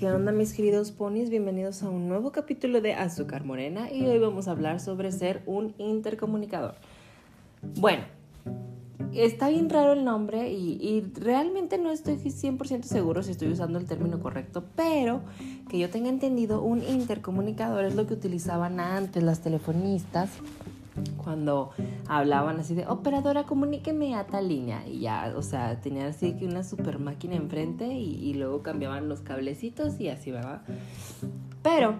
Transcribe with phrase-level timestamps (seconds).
[0.00, 1.28] ¿Qué onda mis queridos ponis?
[1.28, 5.42] Bienvenidos a un nuevo capítulo de Azúcar Morena y hoy vamos a hablar sobre ser
[5.44, 6.76] un intercomunicador.
[7.76, 8.04] Bueno,
[9.12, 13.84] está bien raro el nombre y, realmente no estoy 100% seguro si estoy usando el
[13.84, 15.20] término correcto, pero
[15.68, 20.30] que yo tenga entendido, un intercomunicador es lo que utilizaban antes las telefonistas
[21.16, 21.70] cuando
[22.08, 24.86] hablaban así de operadora, comuníqueme a tal línea.
[24.86, 29.20] Y ya, o sea, tenían así que una super máquina enfrente y, luego cambiaban los
[29.20, 30.62] cablecitos y así, ¿verdad?
[31.62, 31.96] Pero,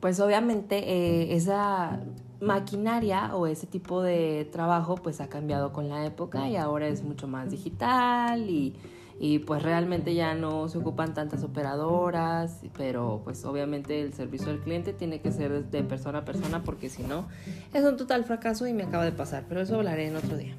[0.00, 2.00] pues obviamente eh, esa
[2.40, 7.02] maquinaria o ese tipo de trabajo pues ha cambiado con la época y ahora es
[7.02, 8.76] mucho más digital y
[9.20, 14.60] y pues realmente ya no se ocupan tantas operadoras, pero pues obviamente el servicio al
[14.60, 17.26] cliente tiene que ser de persona a persona porque si no
[17.74, 20.54] es un total fracaso y me acaba de pasar, pero eso hablaré en otro día.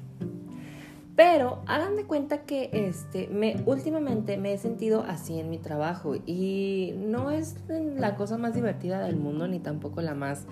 [1.16, 6.14] Pero hagan de cuenta que este, me, últimamente me he sentido así en mi trabajo
[6.26, 10.46] y no es la cosa más divertida del mundo ni tampoco la más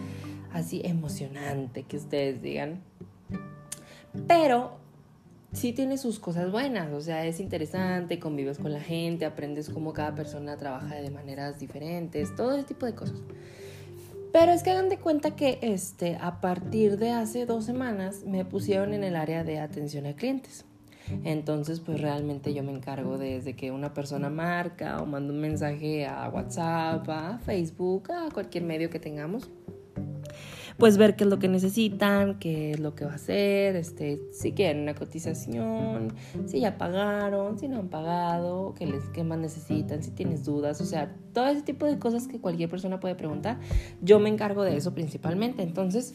[0.52, 2.82] así emocionante que ustedes digan.
[4.27, 4.78] Pero
[5.52, 9.92] sí tiene sus cosas buenas, o sea, es interesante, convives con la gente, aprendes cómo
[9.92, 13.22] cada persona trabaja de maneras diferentes, todo ese tipo de cosas.
[14.32, 18.44] Pero es que hagan de cuenta que este, a partir de hace dos semanas me
[18.44, 20.66] pusieron en el área de atención a clientes.
[21.24, 26.06] Entonces, pues realmente yo me encargo desde que una persona marca o manda un mensaje
[26.06, 29.48] a WhatsApp, a Facebook, a cualquier medio que tengamos
[30.78, 34.20] pues ver qué es lo que necesitan, qué es lo que va a hacer, este,
[34.32, 36.14] si quieren una cotización,
[36.46, 40.80] si ya pagaron, si no han pagado, qué, les, qué más necesitan, si tienes dudas,
[40.80, 43.58] o sea, todo ese tipo de cosas que cualquier persona puede preguntar.
[44.00, 45.62] Yo me encargo de eso principalmente.
[45.62, 46.14] Entonces,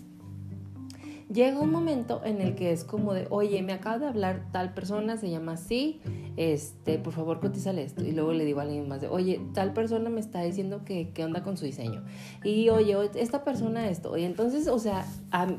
[1.34, 4.74] llega un momento en el que es como de, oye, me acaba de hablar tal
[4.74, 6.00] persona, se llama así,
[6.38, 8.04] este, por favor cotízale esto.
[8.04, 11.10] Y luego le digo a alguien más de, oye, tal persona me está diciendo que
[11.10, 12.04] qué onda con su diseño.
[12.44, 14.16] Y oye, esta persona esto.
[14.18, 15.06] Y entonces, o sea,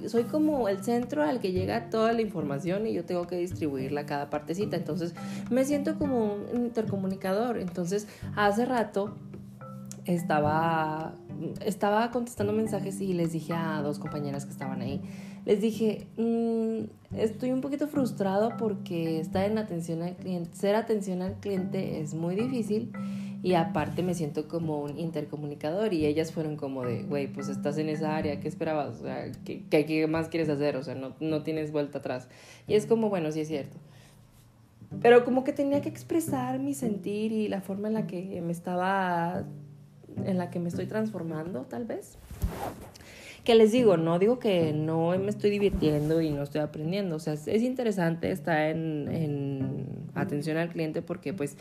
[0.06, 4.02] soy como el centro al que llega toda la información y yo tengo que distribuirla
[4.02, 4.76] a cada partecita.
[4.76, 5.14] Entonces,
[5.50, 7.58] me siento como un intercomunicador.
[7.58, 8.06] Entonces,
[8.36, 9.14] hace rato
[10.04, 11.14] estaba,
[11.64, 15.00] estaba contestando mensajes y les dije a dos compañeras que estaban ahí,
[15.44, 21.22] les dije, mm, estoy un poquito frustrado porque estar en atención al cliente, ser atención
[21.22, 22.92] al cliente es muy difícil
[23.42, 27.76] y aparte me siento como un intercomunicador y ellas fueron como de, güey, pues estás
[27.76, 29.00] en esa área, ¿qué esperabas?
[29.00, 30.76] O sea, ¿qué, ¿qué, más quieres hacer?
[30.76, 32.28] O sea, no, no tienes vuelta atrás.
[32.66, 33.76] Y es como, bueno, sí es cierto.
[35.02, 38.52] Pero como que tenía que expresar mi sentir y la forma en la que me
[38.52, 39.44] estaba,
[40.24, 42.16] en la que me estoy transformando, tal vez
[43.44, 47.18] que les digo, no digo que no me estoy divirtiendo y no estoy aprendiendo, o
[47.18, 51.56] sea, es interesante estar en, en atención al cliente porque pues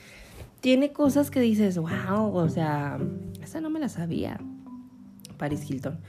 [0.61, 2.97] tiene cosas que dices, wow, o sea,
[3.43, 4.39] esa no me la sabía.
[5.37, 5.99] Paris Hilton.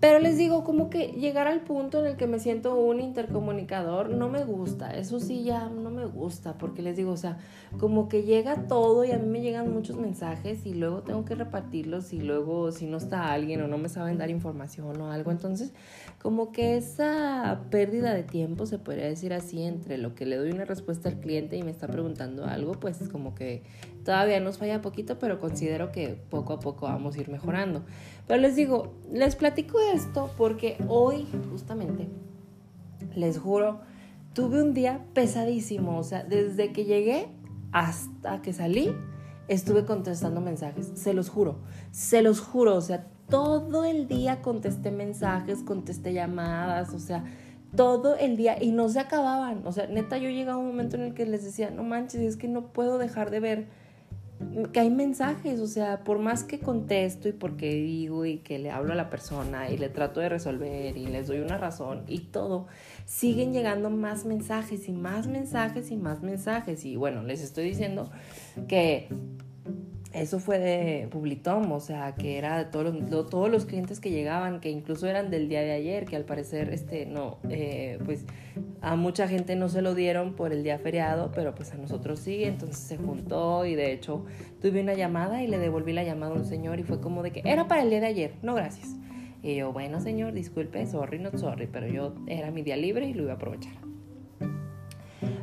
[0.00, 4.10] Pero les digo, como que llegar al punto en el que me siento un intercomunicador
[4.10, 4.90] no me gusta.
[4.90, 7.38] Eso sí ya no me gusta, porque les digo, o sea,
[7.78, 11.34] como que llega todo y a mí me llegan muchos mensajes y luego tengo que
[11.34, 15.30] repartirlos y luego si no está alguien o no me saben dar información o algo.
[15.30, 15.72] Entonces,
[16.20, 20.50] como que esa pérdida de tiempo, se podría decir así, entre lo que le doy
[20.50, 23.62] una respuesta al cliente y me está preguntando algo, pues como que
[24.06, 27.84] todavía nos falla poquito, pero considero que poco a poco vamos a ir mejorando.
[28.28, 32.08] Pero les digo, les platico esto porque hoy, justamente,
[33.16, 33.80] les juro,
[34.32, 35.98] tuve un día pesadísimo.
[35.98, 37.26] O sea, desde que llegué
[37.72, 38.94] hasta que salí,
[39.48, 40.92] estuve contestando mensajes.
[40.94, 41.58] Se los juro,
[41.90, 42.76] se los juro.
[42.76, 47.24] O sea, todo el día contesté mensajes, contesté llamadas, o sea,
[47.74, 49.66] todo el día y no se acababan.
[49.66, 52.20] O sea, neta, yo llegaba a un momento en el que les decía, no manches,
[52.20, 53.85] es que no puedo dejar de ver
[54.72, 58.70] que hay mensajes, o sea, por más que contesto y porque digo y que le
[58.70, 62.18] hablo a la persona y le trato de resolver y les doy una razón y
[62.18, 62.66] todo,
[63.06, 66.84] siguen llegando más mensajes y más mensajes y más mensajes.
[66.84, 68.10] Y bueno, les estoy diciendo
[68.68, 69.08] que
[70.16, 74.10] eso fue de Publitom, o sea, que era de todos los, todos los clientes que
[74.10, 78.24] llegaban, que incluso eran del día de ayer, que al parecer, este, no, eh, pues
[78.80, 82.18] a mucha gente no se lo dieron por el día feriado, pero pues a nosotros
[82.18, 84.24] sí, entonces se juntó y de hecho
[84.62, 87.32] tuve una llamada y le devolví la llamada a un señor y fue como de
[87.32, 88.96] que era para el día de ayer, no gracias.
[89.42, 93.14] Y yo, bueno señor, disculpe, sorry, not sorry, pero yo era mi día libre y
[93.14, 93.85] lo iba a aprovechar.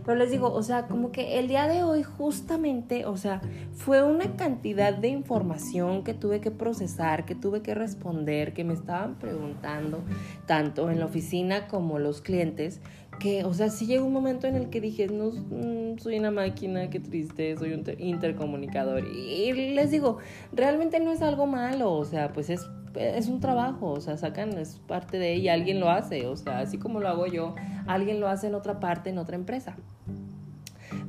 [0.05, 3.41] Pero les digo, o sea, como que el día de hoy justamente, o sea,
[3.73, 8.73] fue una cantidad de información que tuve que procesar, que tuve que responder, que me
[8.73, 10.03] estaban preguntando,
[10.45, 12.81] tanto en la oficina como los clientes,
[13.19, 16.31] que, o sea, sí llegó un momento en el que dije, no, mm, soy una
[16.31, 19.07] máquina, qué triste, soy un intercomunicador.
[19.07, 20.17] Y, les digo,
[20.51, 24.57] realmente no es algo malo, o sea, pues es, es un trabajo, o sea, sacan,
[24.57, 27.55] es parte de ella, alguien lo hace, o sea, así como lo hago yo,
[27.87, 29.75] alguien lo hace en otra parte, en otra empresa.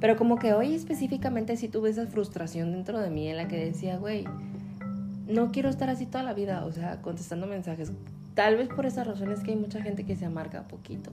[0.01, 3.65] Pero como que hoy específicamente sí tuve esa frustración dentro de mí en la que
[3.65, 4.25] decía, güey,
[5.27, 7.93] no quiero estar así toda la vida, o sea, contestando mensajes.
[8.35, 11.13] Tal vez por esas razones que hay mucha gente que se amarga poquito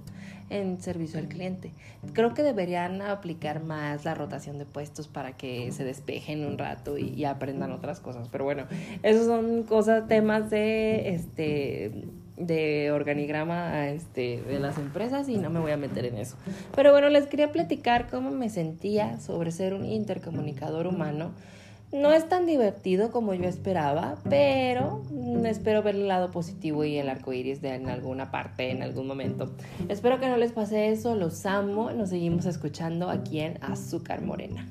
[0.49, 1.71] en servicio al cliente.
[2.13, 6.97] Creo que deberían aplicar más la rotación de puestos para que se despejen un rato
[6.97, 8.27] y, aprendan otras cosas.
[8.29, 8.65] Pero bueno,
[9.03, 11.91] esos son cosas, temas de este
[12.37, 16.37] de organigrama este, de las empresas y no me voy a meter en eso.
[16.75, 21.33] Pero bueno, les quería platicar cómo me sentía sobre ser un intercomunicador humano
[21.91, 25.03] no es tan divertido como yo esperaba, pero
[25.45, 29.07] espero ver el lado positivo y el arco iris de en alguna parte, en algún
[29.07, 29.51] momento.
[29.89, 34.67] Espero que no les pase eso, los amo, nos seguimos escuchando aquí en Azúcar Morena.